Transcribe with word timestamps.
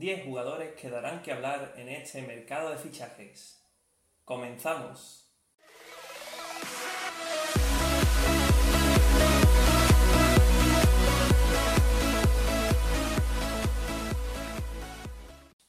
10 0.00 0.24
jugadores 0.24 0.72
que 0.80 0.88
darán 0.88 1.20
que 1.20 1.30
hablar 1.30 1.74
en 1.76 1.90
este 1.90 2.22
mercado 2.22 2.70
de 2.70 2.78
fichajes. 2.78 3.62
Comenzamos. 4.24 5.30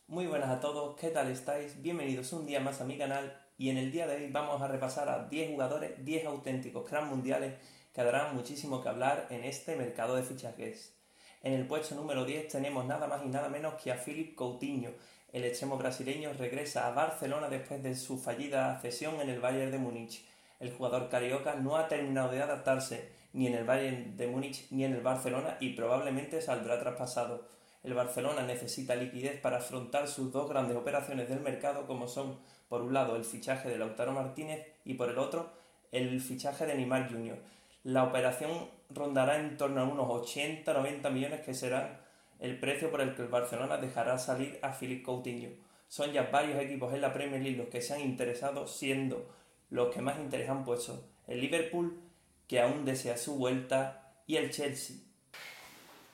Muy 0.07 0.27
buenas 0.27 0.49
a 0.49 0.61
todos, 0.61 0.95
¿qué 0.95 1.09
tal 1.09 1.29
estáis? 1.29 1.81
Bienvenidos 1.81 2.31
un 2.31 2.45
día 2.45 2.61
más 2.61 2.79
a 2.79 2.85
mi 2.85 2.97
canal 2.97 3.37
y 3.57 3.69
en 3.69 3.75
el 3.75 3.91
día 3.91 4.07
de 4.07 4.15
hoy 4.15 4.31
vamos 4.31 4.61
a 4.61 4.69
repasar 4.69 5.09
a 5.09 5.27
10 5.27 5.51
jugadores, 5.51 6.05
10 6.05 6.27
auténticos 6.27 6.87
cracks 6.87 7.07
mundiales 7.07 7.55
que 7.93 8.01
darán 8.01 8.33
muchísimo 8.33 8.81
que 8.81 8.87
hablar 8.87 9.27
en 9.29 9.43
este 9.43 9.75
mercado 9.75 10.15
de 10.15 10.23
fichajes. 10.23 11.00
En 11.43 11.53
el 11.53 11.65
puesto 11.65 11.95
número 11.95 12.23
10 12.23 12.49
tenemos 12.49 12.85
nada 12.85 13.07
más 13.07 13.23
y 13.25 13.27
nada 13.27 13.49
menos 13.49 13.73
que 13.81 13.91
a 13.91 13.95
Philip 13.95 14.35
Coutinho. 14.35 14.91
El 15.33 15.43
extremo 15.43 15.75
brasileño 15.75 16.31
regresa 16.33 16.85
a 16.85 16.91
Barcelona 16.91 17.49
después 17.49 17.81
de 17.81 17.95
su 17.95 18.19
fallida 18.19 18.79
cesión 18.79 19.19
en 19.21 19.29
el 19.29 19.39
Bayern 19.39 19.71
de 19.71 19.79
Múnich. 19.79 20.23
El 20.59 20.71
jugador 20.71 21.09
carioca 21.09 21.55
no 21.55 21.77
ha 21.77 21.87
terminado 21.87 22.29
de 22.29 22.43
adaptarse 22.43 23.09
ni 23.33 23.47
en 23.47 23.55
el 23.55 23.63
Bayern 23.63 24.15
de 24.17 24.27
Múnich 24.27 24.67
ni 24.69 24.83
en 24.85 24.93
el 24.93 25.01
Barcelona 25.01 25.57
y 25.59 25.69
probablemente 25.73 26.41
saldrá 26.43 26.79
traspasado. 26.79 27.47
El 27.83 27.95
Barcelona 27.95 28.43
necesita 28.43 28.93
liquidez 28.93 29.41
para 29.41 29.57
afrontar 29.57 30.07
sus 30.07 30.31
dos 30.31 30.47
grandes 30.47 30.77
operaciones 30.77 31.27
del 31.27 31.39
mercado 31.39 31.87
como 31.87 32.07
son, 32.07 32.37
por 32.69 32.83
un 32.83 32.93
lado, 32.93 33.15
el 33.15 33.25
fichaje 33.25 33.67
de 33.67 33.79
Lautaro 33.79 34.11
Martínez 34.11 34.67
y 34.85 34.93
por 34.93 35.09
el 35.09 35.17
otro, 35.17 35.49
el 35.91 36.21
fichaje 36.21 36.67
de 36.67 36.75
Neymar 36.75 37.11
Jr. 37.11 37.39
La 37.83 38.03
operación 38.03 38.69
rondará 38.93 39.39
en 39.39 39.57
torno 39.57 39.81
a 39.81 39.85
unos 39.85 40.07
80-90 40.07 41.09
millones 41.11 41.41
que 41.41 41.53
serán 41.53 41.99
el 42.39 42.59
precio 42.59 42.89
por 42.89 43.01
el 43.01 43.15
que 43.15 43.21
el 43.21 43.27
Barcelona 43.27 43.77
dejará 43.77 44.17
salir 44.17 44.59
a 44.61 44.71
Philippe 44.73 45.03
Coutinho. 45.03 45.49
Son 45.87 46.11
ya 46.11 46.29
varios 46.31 46.59
equipos 46.59 46.93
en 46.93 47.01
la 47.01 47.13
Premier 47.13 47.41
League 47.41 47.57
los 47.57 47.67
que 47.67 47.81
se 47.81 47.93
han 47.93 48.01
interesado, 48.01 48.67
siendo 48.67 49.29
los 49.69 49.93
que 49.93 50.01
más 50.01 50.17
interés 50.19 50.49
han 50.49 50.63
puesto 50.63 51.03
el 51.27 51.41
Liverpool, 51.41 51.99
que 52.47 52.59
aún 52.59 52.85
desea 52.85 53.17
su 53.17 53.35
vuelta, 53.35 54.13
y 54.27 54.37
el 54.37 54.49
Chelsea. 54.49 54.97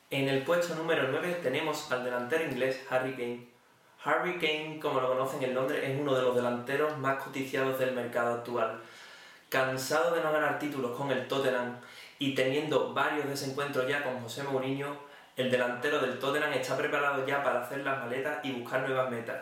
En 0.10 0.28
el 0.28 0.44
puesto 0.44 0.74
número 0.76 1.10
9 1.12 1.40
tenemos 1.44 1.92
al 1.92 2.04
delantero 2.04 2.44
inglés 2.46 2.80
Harry 2.90 3.14
Kane. 3.14 3.48
Harry 4.04 4.40
Kane, 4.40 4.80
como 4.82 5.02
lo 5.02 5.10
conocen 5.10 5.44
en 5.44 5.54
Londres, 5.54 5.84
es 5.84 6.00
uno 6.00 6.16
de 6.16 6.22
los 6.22 6.36
delanteros 6.36 6.98
más 6.98 7.22
coticiados 7.22 7.78
del 7.78 7.94
mercado 7.94 8.36
actual. 8.36 8.82
Cansado 9.50 10.14
de 10.14 10.22
no 10.22 10.34
ganar 10.34 10.60
títulos 10.60 10.98
con 10.98 11.10
el 11.10 11.26
Tottenham 11.26 11.78
y 12.20 12.36
teniendo 12.36 12.94
varios 12.94 13.30
desencuentros 13.30 13.88
ya 13.88 14.04
con 14.04 14.20
José 14.20 14.44
Mourinho, 14.44 14.98
el 15.38 15.50
delantero 15.50 16.00
del 16.00 16.20
Tottenham 16.20 16.52
está 16.52 16.76
preparado 16.76 17.26
ya 17.26 17.42
para 17.42 17.62
hacer 17.62 17.80
las 17.80 17.98
maletas 18.00 18.44
y 18.44 18.52
buscar 18.52 18.82
nuevas 18.82 19.10
metas. 19.10 19.38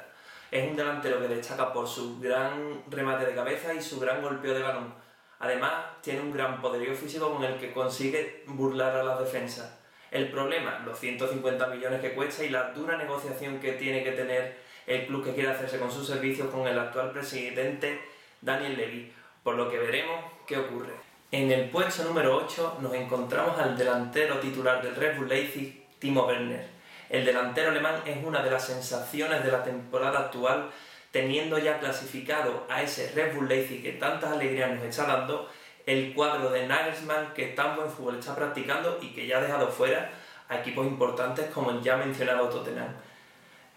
Es 0.52 0.70
un 0.70 0.76
delantero 0.76 1.20
que 1.20 1.28
destaca 1.28 1.74
por 1.74 1.88
su 1.88 2.20
gran 2.20 2.84
remate 2.88 3.26
de 3.26 3.34
cabeza 3.34 3.74
y 3.74 3.82
su 3.82 4.00
gran 4.00 4.22
golpeo 4.22 4.54
de 4.54 4.62
balón. 4.62 4.94
Además, 5.40 5.74
tiene 6.02 6.22
un 6.22 6.32
gran 6.32 6.62
poderío 6.62 6.94
físico 6.94 7.34
con 7.34 7.44
el 7.44 7.58
que 7.58 7.74
consigue 7.74 8.44
burlar 8.46 8.96
a 8.96 9.04
las 9.04 9.20
defensas. 9.20 9.80
El 10.12 10.30
problema, 10.30 10.84
los 10.86 11.00
150 11.00 11.66
millones 11.68 12.02
que 12.02 12.14
cuesta 12.14 12.44
y 12.44 12.50
la 12.50 12.72
dura 12.74 12.96
negociación 12.96 13.60
que 13.60 13.74
tiene 13.74 14.04
que 14.04 14.12
tener 14.12 14.56
el 14.86 15.08
club 15.08 15.26
que 15.26 15.34
quiere 15.34 15.50
hacerse 15.50 15.80
con 15.80 15.92
sus 15.92 16.06
servicios 16.06 16.52
con 16.52 16.68
el 16.68 16.78
actual 16.78 17.12
presidente 17.12 18.00
Daniel 18.40 18.78
Levy 18.78 19.12
por 19.46 19.56
lo 19.56 19.70
que 19.70 19.78
veremos 19.78 20.26
qué 20.48 20.58
ocurre. 20.58 20.96
En 21.32 21.52
el 21.52 21.70
puesto 21.70 22.04
número 22.04 22.36
8 22.36 22.80
nos 22.82 22.96
encontramos 22.96 23.60
al 23.60 23.78
delantero 23.78 24.40
titular 24.40 24.82
del 24.82 24.96
Red 24.96 25.18
Bull 25.18 25.30
Leipzig, 25.30 25.86
Timo 26.00 26.26
Werner. 26.26 26.68
El 27.12 27.24
delantero 27.24 27.70
alemán 27.70 28.02
es 28.08 28.18
una 28.26 28.42
de 28.42 28.50
las 28.50 28.66
sensaciones 28.66 29.44
de 29.44 29.52
la 29.52 29.64
temporada 29.64 30.18
actual, 30.18 30.72
teniendo 31.12 31.60
ya 31.60 31.78
clasificado 31.78 32.66
a 32.68 32.82
ese 32.82 33.12
Red 33.12 33.36
Bull 33.36 33.48
Leipzig 33.48 33.84
que 33.84 33.92
tantas 33.92 34.32
alegrías 34.32 34.72
nos 34.72 34.84
está 34.84 35.06
dando, 35.06 35.48
el 35.86 36.16
cuadro 36.16 36.50
de 36.50 36.66
Nagelsmann 36.66 37.32
que 37.36 37.50
tan 37.50 37.76
buen 37.76 37.92
fútbol 37.92 38.18
está 38.18 38.36
practicando 38.36 38.98
y 39.00 39.14
que 39.14 39.28
ya 39.28 39.38
ha 39.38 39.42
dejado 39.42 39.68
fuera 39.68 40.10
a 40.50 40.58
equipos 40.58 40.88
importantes 40.88 41.52
como 41.52 41.70
el 41.70 41.84
ya 41.84 41.98
mencionado 41.98 42.50
Tottenham. 42.50 42.96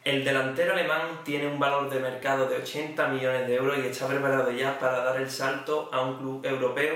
El 0.05 0.25
delantero 0.25 0.73
alemán 0.73 1.21
tiene 1.25 1.47
un 1.49 1.59
valor 1.59 1.91
de 1.91 1.99
mercado 1.99 2.49
de 2.49 2.57
80 2.57 3.09
millones 3.09 3.47
de 3.47 3.57
euros 3.57 3.79
y 3.79 3.89
está 3.89 4.07
preparado 4.07 4.51
ya 4.51 4.79
para 4.79 5.05
dar 5.05 5.21
el 5.21 5.31
salto 5.31 5.91
a 5.93 6.01
un 6.01 6.19
club 6.19 6.47
europeo 6.47 6.95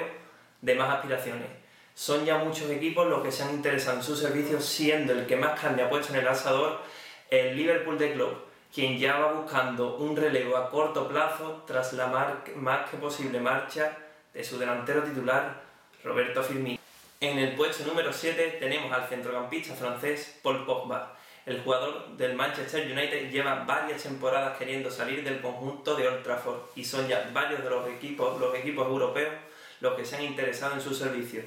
de 0.61 0.75
más 0.77 0.95
aspiraciones. 0.95 1.49
Son 1.95 2.25
ya 2.25 2.39
muchos 2.39 2.71
equipos 2.71 3.07
los 3.09 3.23
que 3.23 3.33
se 3.33 3.43
han 3.43 3.55
interesado 3.55 3.99
en 3.99 4.03
sus 4.03 4.19
servicios, 4.19 4.65
siendo 4.65 5.13
el 5.13 5.27
que 5.27 5.37
más 5.37 5.61
carne 5.61 5.83
ha 5.83 5.91
puesto 5.91 6.15
en 6.15 6.21
el 6.21 6.29
asador 6.29 6.81
el 7.29 7.57
Liverpool 7.57 7.99
de 7.99 8.13
Club, 8.13 8.35
quien 8.73 8.99
ya 8.99 9.19
va 9.19 9.33
buscando 9.33 9.97
un 9.97 10.17
relevo 10.17 10.57
a 10.57 10.71
corto 10.71 11.09
plazo 11.09 11.65
tras 11.67 11.93
la 11.93 12.07
más 12.07 12.91
que 12.91 12.97
posible 12.97 13.41
marcha 13.41 13.99
de 14.33 14.45
su 14.45 14.59
delantero 14.59 15.03
titular, 15.03 15.61
Roberto 16.05 16.43
Firmino. 16.43 16.79
En 17.21 17.39
el 17.39 17.55
puesto 17.55 17.85
número 17.85 18.13
7 18.13 18.57
tenemos 18.59 18.91
al 18.93 19.07
centrocampista 19.09 19.75
francés 19.75 20.39
Paul 20.43 20.65
Pogba 20.65 21.15
el 21.47 21.61
jugador 21.63 22.17
del 22.17 22.35
Manchester 22.35 22.91
United 22.91 23.31
lleva 23.31 23.65
varias 23.65 24.03
temporadas 24.03 24.57
queriendo 24.59 24.91
salir 24.91 25.25
del 25.25 25.41
conjunto 25.41 25.97
de 25.97 26.07
Old 26.07 26.23
Trafford 26.23 26.61
y 26.77 26.85
son 26.85 27.09
ya 27.09 27.31
varios 27.33 27.63
de 27.65 27.71
los 27.71 27.89
equipos, 27.89 28.41
los 28.41 28.55
equipos 28.55 28.87
europeos 28.87 29.33
los 29.81 29.95
que 29.95 30.05
se 30.05 30.17
han 30.17 30.23
interesado 30.23 30.75
en 30.75 30.81
su 30.81 30.95
servicio. 30.95 31.43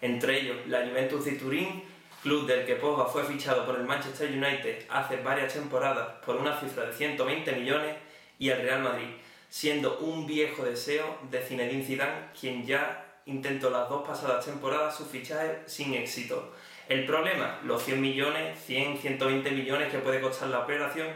Entre 0.00 0.40
ellos 0.40 0.56
la 0.66 0.86
Juventus 0.86 1.24
de 1.24 1.32
Turín, 1.32 1.84
club 2.22 2.46
del 2.46 2.66
que 2.66 2.74
Pogba 2.74 3.06
fue 3.06 3.24
fichado 3.24 3.64
por 3.64 3.76
el 3.76 3.84
Manchester 3.84 4.28
United 4.28 4.84
hace 4.90 5.18
varias 5.18 5.54
temporadas 5.54 6.08
por 6.24 6.36
una 6.36 6.58
cifra 6.58 6.86
de 6.86 6.92
120 6.92 7.52
millones, 7.52 7.96
y 8.38 8.50
el 8.50 8.60
Real 8.60 8.82
Madrid, 8.82 9.08
siendo 9.48 9.98
un 9.98 10.26
viejo 10.26 10.64
deseo 10.64 11.18
de 11.30 11.40
Zinedine 11.40 11.84
Zidane, 11.84 12.28
quien 12.38 12.66
ya 12.66 13.20
intentó 13.26 13.70
las 13.70 13.88
dos 13.88 14.06
pasadas 14.06 14.44
temporadas 14.44 14.96
su 14.96 15.06
fichaje 15.06 15.62
sin 15.66 15.94
éxito. 15.94 16.52
El 16.88 17.04
problema, 17.04 17.58
los 17.64 17.82
100 17.82 18.00
millones, 18.00 18.58
100, 18.64 18.98
120 18.98 19.50
millones 19.50 19.90
que 19.90 19.98
puede 19.98 20.20
costar 20.20 20.48
la 20.50 20.60
operación 20.60 21.08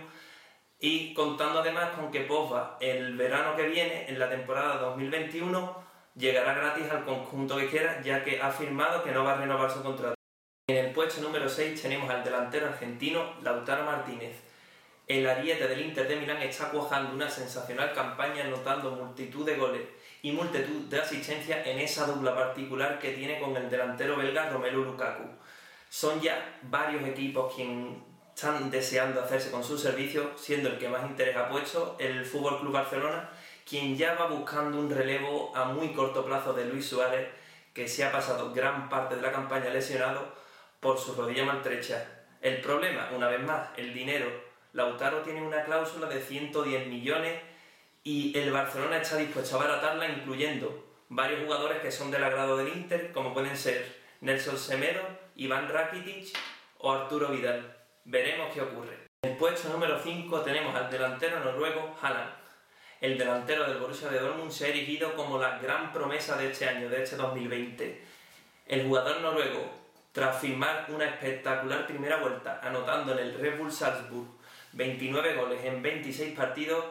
y 0.81 1.15
contando 1.15 1.61
además 1.61 1.91
con 1.91 2.11
que 2.11 2.23
Pogba 2.23 2.77
el 2.81 3.17
verano 3.17 3.55
que 3.55 3.69
viene, 3.69 4.07
en 4.09 4.19
la 4.19 4.29
temporada 4.29 4.79
2021, 4.79 5.85
llegará 6.17 6.55
gratis 6.55 6.91
al 6.91 7.05
conjunto 7.05 7.57
que 7.57 7.69
quiera, 7.69 8.03
ya 8.03 8.25
que 8.25 8.41
ha 8.41 8.49
afirmado 8.49 9.05
que 9.05 9.13
no 9.13 9.23
va 9.23 9.35
a 9.35 9.37
renovar 9.37 9.71
su 9.71 9.81
contrato. 9.81 10.17
En 10.67 10.77
el 10.77 10.93
puesto 10.93 11.21
número 11.21 11.49
6 11.49 11.81
tenemos 11.81 12.11
al 12.11 12.25
delantero 12.25 12.67
argentino 12.67 13.35
Lautaro 13.43 13.85
Martínez. 13.85 14.41
El 15.07 15.29
ariete 15.29 15.69
del 15.69 15.83
Inter 15.83 16.09
de 16.09 16.17
Milán 16.17 16.43
está 16.43 16.71
cuajando 16.71 17.15
una 17.15 17.29
sensacional 17.29 17.93
campaña 17.93 18.45
anotando 18.45 18.91
multitud 18.91 19.47
de 19.47 19.57
goles 19.57 19.83
y 20.23 20.33
multitud 20.33 20.89
de 20.89 21.01
asistencias 21.01 21.65
en 21.65 21.79
esa 21.79 22.07
dupla 22.07 22.35
particular 22.35 22.99
que 22.99 23.13
tiene 23.13 23.39
con 23.39 23.57
el 23.57 23.71
delantero 23.71 24.17
belga 24.17 24.51
Romelu 24.51 24.85
Lukaku. 24.85 25.25
Son 25.91 26.21
ya 26.21 26.61
varios 26.63 27.03
equipos 27.03 27.53
quienes 27.53 27.99
están 28.33 28.71
deseando 28.71 29.21
hacerse 29.21 29.51
con 29.51 29.65
su 29.65 29.77
servicio, 29.77 30.31
siendo 30.37 30.69
el 30.69 30.79
que 30.79 30.89
más 30.89 31.05
interés 31.05 31.37
ha 31.37 31.49
puesto 31.49 31.97
el 31.99 32.25
Fútbol 32.25 32.61
Club 32.61 32.73
Barcelona, 32.73 33.29
quien 33.69 33.97
ya 33.97 34.15
va 34.15 34.29
buscando 34.29 34.79
un 34.79 34.89
relevo 34.89 35.53
a 35.55 35.65
muy 35.65 35.93
corto 35.93 36.25
plazo 36.25 36.53
de 36.53 36.67
Luis 36.67 36.87
Suárez, 36.87 37.29
que 37.75 37.89
se 37.89 38.05
ha 38.05 38.13
pasado 38.13 38.55
gran 38.55 38.89
parte 38.89 39.17
de 39.17 39.23
la 39.23 39.33
campaña 39.33 39.71
lesionado 39.71 40.33
por 40.79 40.97
su 40.97 41.13
rodilla 41.15 41.45
maltrecha. 41.45 42.07
El 42.41 42.61
problema, 42.61 43.11
una 43.13 43.27
vez 43.27 43.43
más, 43.43 43.71
el 43.77 43.93
dinero. 43.93 44.31
Lautaro 44.73 45.23
tiene 45.23 45.43
una 45.43 45.65
cláusula 45.65 46.07
de 46.07 46.23
110 46.23 46.87
millones 46.87 47.43
y 48.05 48.39
el 48.39 48.53
Barcelona 48.53 48.99
está 48.99 49.17
dispuesto 49.17 49.57
a 49.57 49.65
baratarla, 49.65 50.09
incluyendo 50.09 50.87
varios 51.09 51.43
jugadores 51.43 51.83
que 51.83 51.91
son 51.91 52.13
del 52.13 52.23
agrado 52.23 52.57
del 52.57 52.69
Inter, 52.69 53.11
como 53.11 53.35
pueden 53.35 53.57
ser 53.57 54.00
Nelson 54.23 54.59
Semedo, 54.59 55.01
Iván 55.37 55.67
Rakitic 55.67 56.37
o 56.81 56.93
Arturo 56.93 57.29
Vidal. 57.29 57.75
Veremos 58.05 58.53
qué 58.53 58.61
ocurre. 58.61 59.09
En 59.23 59.31
el 59.31 59.37
puesto 59.39 59.71
número 59.71 59.99
5 59.99 60.41
tenemos 60.43 60.75
al 60.75 60.91
delantero 60.91 61.41
noruego 61.41 61.97
Haaland. 62.03 62.35
El 63.01 63.17
delantero 63.17 63.65
del 63.65 63.79
Borussia 63.79 64.11
de 64.11 64.21
Dortmund 64.21 64.51
se 64.51 64.67
ha 64.67 64.69
erigido 64.69 65.15
como 65.17 65.39
la 65.39 65.59
gran 65.59 65.91
promesa 65.91 66.37
de 66.37 66.51
este 66.51 66.69
año, 66.69 66.91
de 66.91 67.03
este 67.03 67.17
2020. 67.17 68.05
El 68.67 68.87
jugador 68.87 69.23
noruego, 69.23 69.73
tras 70.13 70.39
firmar 70.39 70.85
una 70.91 71.07
espectacular 71.07 71.87
primera 71.87 72.17
vuelta, 72.17 72.61
anotando 72.63 73.13
en 73.13 73.21
el 73.21 73.39
Red 73.39 73.57
Bull 73.57 73.73
Salzburg 73.73 74.29
29 74.73 75.35
goles 75.37 75.65
en 75.65 75.81
26 75.81 76.37
partidos, 76.37 76.85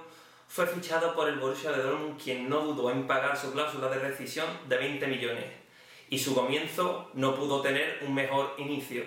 fue 0.47 0.65
fichado 0.65 1.13
por 1.13 1.29
el 1.29 1.37
Borussia 1.37 1.71
de 1.73 1.83
Dortmund, 1.83 2.19
quien 2.19 2.49
no 2.49 2.61
dudó 2.61 2.89
en 2.89 3.05
pagar 3.05 3.37
su 3.37 3.53
cláusula 3.53 3.87
de 3.89 3.99
rescisión 3.99 4.47
de 4.67 4.77
20 4.77 5.05
millones 5.05 5.58
y 6.09 6.17
su 6.17 6.33
comienzo 6.33 7.09
no 7.13 7.35
pudo 7.35 7.61
tener 7.61 7.99
un 8.05 8.13
mejor 8.13 8.55
inicio. 8.57 9.03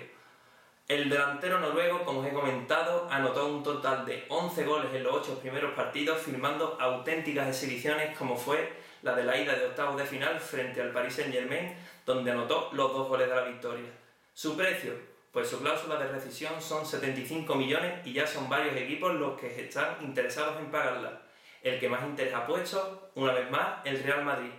El 0.89 1.09
delantero 1.09 1.59
noruego, 1.59 2.05
como 2.05 2.21
os 2.21 2.27
he 2.27 2.33
comentado, 2.33 3.09
anotó 3.11 3.47
un 3.47 3.63
total 3.63 4.05
de 4.05 4.25
11 4.29 4.65
goles 4.65 4.93
en 4.93 5.05
los 5.05 5.15
8 5.15 5.39
primeros 5.41 5.75
partidos, 5.75 6.21
firmando 6.21 6.77
auténticas 6.81 7.49
exhibiciones 7.49 8.17
como 8.17 8.37
fue 8.37 8.73
la 9.03 9.15
de 9.15 9.25
la 9.25 9.37
ida 9.37 9.55
de 9.55 9.67
octavos 9.67 9.97
de 9.97 10.05
final 10.05 10.39
frente 10.41 10.81
al 10.81 10.93
Paris 10.93 11.15
Saint 11.15 11.33
Germain, 11.33 11.75
donde 12.05 12.31
anotó 12.31 12.71
los 12.73 12.93
dos 12.93 13.09
goles 13.09 13.29
de 13.29 13.35
la 13.35 13.45
victoria. 13.45 13.91
Su 14.35 14.57
precio, 14.57 14.93
pues 15.33 15.49
su 15.49 15.61
cláusula 15.61 15.97
de 15.97 16.09
rescisión 16.09 16.61
son 16.61 16.85
75 16.85 17.55
millones 17.55 18.07
y 18.07 18.13
ya 18.13 18.27
son 18.27 18.49
varios 18.49 18.77
equipos 18.77 19.15
los 19.15 19.39
que 19.41 19.65
están 19.65 19.97
interesados 20.03 20.59
en 20.59 20.71
pagarla. 20.71 21.23
El 21.63 21.79
que 21.79 21.89
más 21.89 22.03
interés 22.05 22.35
ha 22.35 22.47
puesto, 22.47 23.11
una 23.15 23.33
vez 23.33 23.51
más, 23.51 23.85
el 23.87 24.03
Real 24.03 24.25
Madrid, 24.25 24.51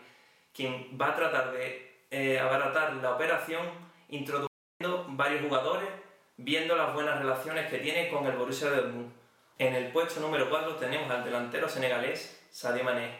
quien 0.53 0.97
va 0.99 1.09
a 1.09 1.15
tratar 1.15 1.51
de 1.51 1.92
eh, 2.13 2.39
abaratar 2.39 2.93
la 2.93 3.15
operación 3.15 3.65
introduciendo 4.09 5.05
varios 5.07 5.41
jugadores, 5.41 5.89
viendo 6.37 6.75
las 6.75 6.93
buenas 6.93 7.17
relaciones 7.17 7.67
que 7.71 7.79
tiene 7.79 8.07
con 8.09 8.27
el 8.27 8.37
Borussia 8.37 8.69
Dortmund. 8.69 9.11
En 9.57 9.73
el 9.73 9.91
puesto 9.91 10.19
número 10.19 10.47
4 10.47 10.75
tenemos 10.75 11.09
al 11.09 11.23
delantero 11.23 11.67
senegalés 11.67 12.39
Sadio 12.51 12.83
Mané, 12.83 13.17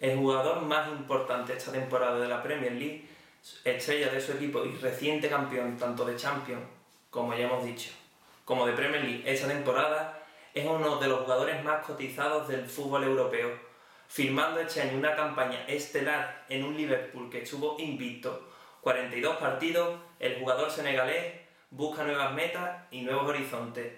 el 0.00 0.16
jugador 0.16 0.62
más 0.62 0.88
importante 0.88 1.52
esta 1.52 1.72
temporada 1.72 2.18
de 2.18 2.28
la 2.28 2.42
Premier 2.42 2.72
League 2.72 3.06
estrella 3.64 4.08
de 4.08 4.20
su 4.20 4.32
equipo 4.32 4.64
y 4.64 4.74
reciente 4.76 5.28
campeón 5.28 5.76
tanto 5.76 6.06
de 6.06 6.16
Champions, 6.16 6.64
como 7.10 7.34
ya 7.34 7.44
hemos 7.44 7.66
dicho, 7.66 7.90
como 8.46 8.66
de 8.66 8.72
Premier 8.72 9.04
League 9.04 9.24
esta 9.26 9.46
temporada, 9.46 10.22
es 10.54 10.64
uno 10.64 10.96
de 10.96 11.08
los 11.08 11.20
jugadores 11.20 11.62
más 11.62 11.84
cotizados 11.84 12.48
del 12.48 12.66
fútbol 12.66 13.04
europeo, 13.04 13.50
firmando 14.08 14.60
este 14.60 14.82
año 14.82 14.98
una 14.98 15.14
campaña 15.14 15.64
estelar 15.66 16.44
en 16.48 16.64
un 16.64 16.76
Liverpool 16.76 17.30
que 17.30 17.42
estuvo 17.42 17.76
invicto. 17.78 18.48
42 18.80 19.36
partidos, 19.36 19.98
el 20.20 20.38
jugador 20.38 20.70
senegalés 20.70 21.34
busca 21.70 22.04
nuevas 22.04 22.32
metas 22.32 22.84
y 22.90 23.02
nuevos 23.02 23.28
horizontes. 23.28 23.92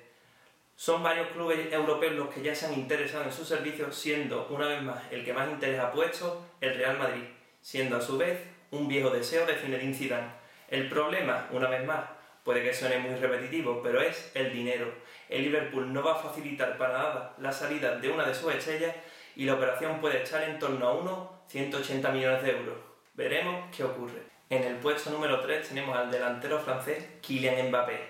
Son 0.76 1.02
varios 1.02 1.28
clubes 1.28 1.72
europeos 1.72 2.14
los 2.14 2.28
que 2.28 2.40
ya 2.40 2.54
se 2.54 2.66
han 2.66 2.74
interesado 2.74 3.24
en 3.24 3.32
sus 3.32 3.48
servicios, 3.48 3.96
siendo 3.96 4.46
una 4.48 4.68
vez 4.68 4.82
más 4.82 5.02
el 5.10 5.24
que 5.24 5.32
más 5.32 5.50
interés 5.50 5.80
ha 5.80 5.92
puesto 5.92 6.46
el 6.60 6.74
Real 6.76 6.96
Madrid, 6.98 7.24
siendo 7.60 7.96
a 7.96 8.00
su 8.00 8.16
vez 8.16 8.38
un 8.70 8.86
viejo 8.86 9.10
deseo 9.10 9.44
de 9.44 9.56
Zinedine 9.56 9.94
Zidane. 9.94 10.28
El 10.68 10.88
problema, 10.88 11.48
una 11.50 11.68
vez 11.68 11.84
más, 11.84 12.04
puede 12.44 12.62
que 12.62 12.72
suene 12.72 12.98
muy 12.98 13.14
repetitivo, 13.16 13.82
pero 13.82 14.00
es 14.00 14.30
el 14.34 14.52
dinero. 14.52 14.92
El 15.28 15.42
Liverpool 15.42 15.92
no 15.92 16.02
va 16.02 16.12
a 16.12 16.22
facilitar 16.22 16.78
para 16.78 16.96
nada 16.96 17.34
la 17.38 17.52
salida 17.52 17.96
de 17.96 18.10
una 18.10 18.24
de 18.24 18.34
sus 18.34 18.54
estrellas 18.54 18.94
y 19.38 19.44
la 19.44 19.54
operación 19.54 20.00
puede 20.00 20.24
estar 20.24 20.42
en 20.42 20.58
torno 20.58 20.88
a 20.88 20.94
unos 20.94 21.28
180 21.46 22.10
millones 22.10 22.42
de 22.42 22.50
euros. 22.50 22.74
Veremos 23.14 23.66
qué 23.74 23.84
ocurre. 23.84 24.24
En 24.50 24.64
el 24.64 24.74
puesto 24.78 25.10
número 25.10 25.40
3 25.40 25.68
tenemos 25.68 25.96
al 25.96 26.10
delantero 26.10 26.58
francés 26.58 27.04
Kylian 27.22 27.68
Mbappé. 27.68 28.00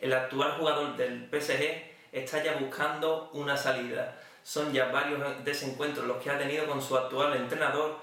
El 0.00 0.12
actual 0.12 0.56
jugador 0.58 0.96
del 0.96 1.28
PSG 1.30 1.84
está 2.10 2.42
ya 2.42 2.54
buscando 2.54 3.30
una 3.32 3.56
salida. 3.56 4.20
Son 4.42 4.72
ya 4.72 4.86
varios 4.86 5.44
desencuentros 5.44 6.04
los 6.04 6.20
que 6.20 6.30
ha 6.30 6.38
tenido 6.38 6.66
con 6.66 6.82
su 6.82 6.96
actual 6.96 7.36
entrenador 7.36 8.00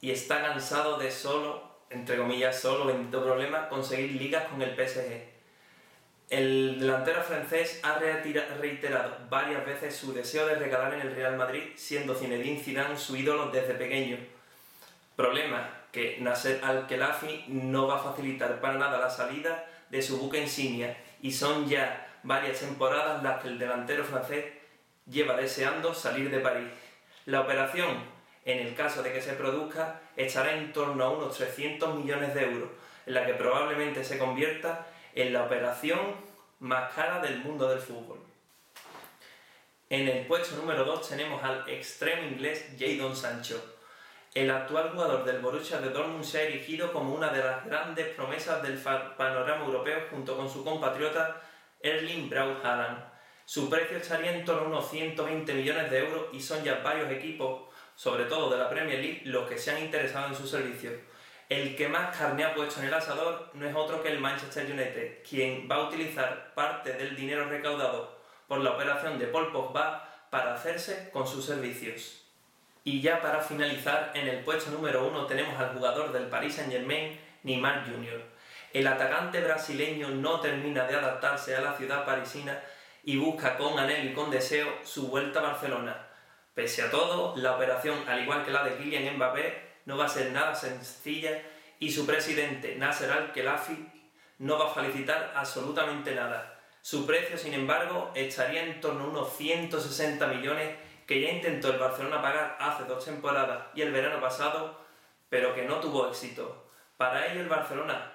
y 0.00 0.10
está 0.10 0.40
cansado 0.40 0.96
de 0.96 1.10
solo, 1.10 1.62
entre 1.90 2.16
comillas, 2.16 2.58
solo, 2.58 2.86
bendito 2.86 3.22
problema, 3.22 3.68
conseguir 3.68 4.12
ligas 4.12 4.48
con 4.48 4.62
el 4.62 4.74
PSG. 4.74 5.31
El 6.28 6.80
delantero 6.80 7.22
francés 7.22 7.80
ha 7.82 7.98
reiterado 7.98 9.18
varias 9.28 9.66
veces 9.66 9.94
su 9.94 10.14
deseo 10.14 10.46
de 10.46 10.54
regalar 10.54 10.94
en 10.94 11.00
el 11.02 11.14
Real 11.14 11.36
Madrid, 11.36 11.62
siendo 11.76 12.14
Zinedine 12.14 12.60
Zidane 12.60 12.96
su 12.96 13.16
ídolo 13.16 13.50
desde 13.50 13.74
pequeño. 13.74 14.16
Problema 15.14 15.68
que 15.92 16.16
Nasser 16.20 16.60
Al-Khelaifi 16.64 17.44
no 17.48 17.86
va 17.86 17.96
a 17.96 18.02
facilitar 18.02 18.60
para 18.60 18.78
nada 18.78 18.98
la 18.98 19.10
salida 19.10 19.66
de 19.90 20.00
su 20.00 20.18
buque 20.18 20.38
insignia 20.38 20.96
y 21.20 21.32
son 21.32 21.68
ya 21.68 22.18
varias 22.22 22.60
temporadas 22.60 23.22
las 23.22 23.42
que 23.42 23.48
el 23.48 23.58
delantero 23.58 24.04
francés 24.04 24.46
lleva 25.06 25.36
deseando 25.36 25.92
salir 25.92 26.30
de 26.30 26.40
París. 26.40 26.68
La 27.26 27.42
operación 27.42 28.22
en 28.44 28.58
el 28.58 28.74
caso 28.74 29.02
de 29.02 29.12
que 29.12 29.22
se 29.22 29.34
produzca, 29.34 30.00
estará 30.16 30.56
en 30.56 30.72
torno 30.72 31.04
a 31.04 31.10
unos 31.10 31.36
300 31.36 31.94
millones 31.94 32.34
de 32.34 32.42
euros, 32.42 32.70
en 33.06 33.14
la 33.14 33.24
que 33.24 33.34
probablemente 33.34 34.04
se 34.04 34.18
convierta 34.18 34.86
en 35.14 35.32
la 35.32 35.44
operación 35.44 36.00
más 36.60 36.92
cara 36.92 37.20
del 37.20 37.38
mundo 37.38 37.68
del 37.68 37.80
fútbol. 37.80 38.18
En 39.90 40.08
el 40.08 40.26
puesto 40.26 40.56
número 40.56 40.84
2 40.84 41.08
tenemos 41.08 41.42
al 41.42 41.68
extremo 41.68 42.22
inglés 42.22 42.66
Jadon 42.78 43.14
Sancho. 43.14 43.62
El 44.34 44.50
actual 44.50 44.90
jugador 44.90 45.24
del 45.24 45.40
Borussia 45.40 45.80
de 45.80 45.90
Dortmund 45.90 46.24
se 46.24 46.38
ha 46.38 46.42
erigido 46.42 46.92
como 46.92 47.14
una 47.14 47.28
de 47.28 47.42
las 47.42 47.66
grandes 47.66 48.08
promesas 48.14 48.62
del 48.62 48.78
panorama 48.78 49.66
europeo 49.66 50.06
junto 50.10 50.36
con 50.36 50.48
su 50.48 50.64
compatriota 50.64 51.42
Erling 51.80 52.30
Braut 52.30 52.64
Haaland. 52.64 53.04
Su 53.44 53.68
precio 53.68 53.98
estaría 53.98 54.32
en 54.32 54.44
torno 54.46 54.62
a 54.62 54.68
unos 54.68 54.90
120 54.90 55.52
millones 55.52 55.90
de 55.90 55.98
euros 55.98 56.26
y 56.32 56.40
son 56.40 56.64
ya 56.64 56.76
varios 56.76 57.10
equipos 57.10 57.64
sobre 57.94 58.24
todo 58.24 58.50
de 58.50 58.56
la 58.56 58.70
Premier 58.70 58.98
League, 58.98 59.22
los 59.26 59.48
que 59.48 59.58
se 59.58 59.70
han 59.70 59.82
interesado 59.82 60.28
en 60.28 60.34
su 60.34 60.46
servicio. 60.46 60.90
El 61.52 61.76
que 61.76 61.86
más 61.86 62.16
carne 62.16 62.44
ha 62.44 62.54
puesto 62.54 62.80
en 62.80 62.86
el 62.86 62.94
asador 62.94 63.50
no 63.52 63.68
es 63.68 63.76
otro 63.76 64.02
que 64.02 64.08
el 64.08 64.20
Manchester 64.20 64.64
United, 64.64 65.22
quien 65.22 65.68
va 65.70 65.76
a 65.76 65.88
utilizar 65.88 66.54
parte 66.54 66.94
del 66.94 67.14
dinero 67.14 67.44
recaudado 67.44 68.18
por 68.48 68.60
la 68.60 68.70
operación 68.70 69.18
de 69.18 69.26
Paul 69.26 69.52
Pogba 69.52 70.08
para 70.30 70.54
hacerse 70.54 71.10
con 71.12 71.26
sus 71.26 71.44
servicios. 71.44 72.22
Y 72.84 73.02
ya 73.02 73.20
para 73.20 73.40
finalizar, 73.40 74.12
en 74.14 74.28
el 74.28 74.42
puesto 74.44 74.70
número 74.70 75.06
uno 75.06 75.26
tenemos 75.26 75.54
al 75.60 75.74
jugador 75.74 76.10
del 76.10 76.28
Paris 76.28 76.54
Saint-Germain, 76.54 77.20
Neymar 77.42 77.84
Jr. 77.84 78.22
El 78.72 78.86
atacante 78.86 79.38
brasileño 79.42 80.08
no 80.08 80.40
termina 80.40 80.86
de 80.86 80.96
adaptarse 80.96 81.54
a 81.54 81.60
la 81.60 81.76
ciudad 81.76 82.06
parisina 82.06 82.62
y 83.04 83.18
busca 83.18 83.58
con 83.58 83.78
anhelo 83.78 84.10
y 84.10 84.14
con 84.14 84.30
deseo 84.30 84.78
su 84.84 85.08
vuelta 85.08 85.40
a 85.40 85.52
Barcelona 85.52 86.08
Pese 86.54 86.82
a 86.82 86.90
todo, 86.90 87.34
la 87.36 87.56
operación, 87.56 88.06
al 88.06 88.22
igual 88.22 88.44
que 88.44 88.50
la 88.50 88.62
de 88.62 88.76
Kylian 88.76 89.16
Mbappé, 89.16 89.71
no 89.86 89.96
va 89.96 90.06
a 90.06 90.08
ser 90.08 90.32
nada 90.32 90.54
sencilla 90.54 91.42
y 91.78 91.90
su 91.90 92.06
presidente, 92.06 92.76
Nasser 92.76 93.10
Al-Khelaifi, 93.10 93.88
no 94.38 94.58
va 94.58 94.70
a 94.70 94.74
felicitar 94.74 95.32
absolutamente 95.34 96.14
nada. 96.14 96.60
Su 96.80 97.06
precio, 97.06 97.38
sin 97.38 97.54
embargo, 97.54 98.10
estaría 98.14 98.64
en 98.64 98.80
torno 98.80 99.04
a 99.04 99.08
unos 99.08 99.36
160 99.36 100.26
millones 100.26 100.76
que 101.06 101.20
ya 101.20 101.30
intentó 101.30 101.70
el 101.70 101.78
Barcelona 101.78 102.22
pagar 102.22 102.56
hace 102.60 102.84
dos 102.84 103.04
temporadas 103.04 103.66
y 103.74 103.82
el 103.82 103.92
verano 103.92 104.20
pasado, 104.20 104.80
pero 105.28 105.54
que 105.54 105.64
no 105.64 105.76
tuvo 105.76 106.08
éxito. 106.08 106.70
Para 106.96 107.26
ello 107.26 107.40
el 107.40 107.48
Barcelona, 107.48 108.12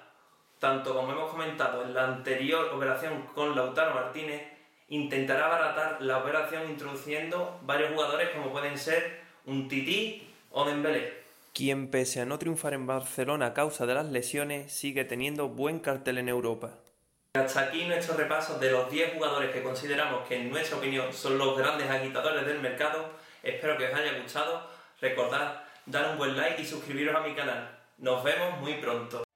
tanto 0.58 0.94
como 0.94 1.12
hemos 1.12 1.30
comentado 1.30 1.82
en 1.82 1.94
la 1.94 2.04
anterior 2.04 2.70
operación 2.74 3.22
con 3.34 3.54
Lautaro 3.54 3.94
Martínez, 3.94 4.42
intentará 4.88 5.46
abaratar 5.46 6.00
la 6.00 6.18
operación 6.18 6.68
introduciendo 6.70 7.60
varios 7.62 7.92
jugadores 7.92 8.30
como 8.30 8.50
pueden 8.50 8.78
ser 8.78 9.20
un 9.44 9.68
Tití 9.68 10.34
o 10.50 10.64
Dembélé. 10.64 11.27
Quien 11.52 11.90
pese 11.90 12.20
a 12.20 12.26
no 12.26 12.38
triunfar 12.38 12.74
en 12.74 12.86
Barcelona 12.86 13.46
a 13.46 13.54
causa 13.54 13.86
de 13.86 13.94
las 13.94 14.06
lesiones 14.06 14.72
sigue 14.72 15.04
teniendo 15.04 15.48
buen 15.48 15.80
cartel 15.80 16.18
en 16.18 16.28
Europa. 16.28 16.78
Hasta 17.34 17.60
aquí 17.60 17.84
nuestro 17.84 18.16
repaso 18.16 18.58
de 18.58 18.70
los 18.70 18.90
10 18.90 19.14
jugadores 19.14 19.50
que 19.52 19.62
consideramos 19.62 20.26
que 20.26 20.36
en 20.36 20.50
nuestra 20.50 20.78
opinión 20.78 21.12
son 21.12 21.38
los 21.38 21.56
grandes 21.56 21.88
agitadores 21.90 22.46
del 22.46 22.60
mercado. 22.60 23.10
Espero 23.42 23.76
que 23.76 23.86
os 23.86 23.94
haya 23.94 24.18
gustado. 24.20 24.68
Recordad 25.00 25.62
dar 25.86 26.10
un 26.12 26.18
buen 26.18 26.36
like 26.36 26.60
y 26.60 26.66
suscribiros 26.66 27.14
a 27.14 27.20
mi 27.20 27.34
canal. 27.34 27.78
Nos 27.98 28.24
vemos 28.24 28.60
muy 28.60 28.74
pronto. 28.74 29.27